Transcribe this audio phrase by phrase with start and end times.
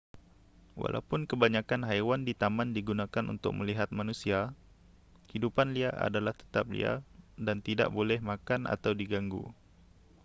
[0.81, 4.39] walaupun kebanyakan haiwan di taman digunakan untuk melihat manusia
[5.33, 6.97] hidupan liar adalah tetap liar
[7.45, 9.43] dan tidak boleh makan atau diganggu